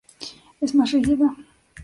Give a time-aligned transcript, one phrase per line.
[0.61, 1.35] Es más rígida.